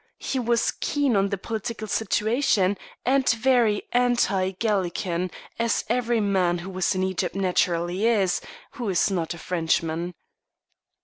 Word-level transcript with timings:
He 0.17 0.39
was 0.39 0.71
keen 0.79 1.15
on 1.15 1.29
the 1.29 1.37
political 1.37 1.87
situation, 1.87 2.75
and 3.05 3.29
very 3.29 3.83
anti 3.91 4.49
Gallican, 4.53 5.29
as 5.59 5.85
every 5.89 6.19
man 6.19 6.57
who 6.57 6.73
has 6.73 6.93
been 6.93 7.03
in 7.03 7.09
Egypt 7.09 7.35
naturally 7.35 8.07
is, 8.07 8.41
who 8.71 8.89
is 8.89 9.11
not 9.11 9.35
a 9.35 9.37
Frenchman. 9.37 10.15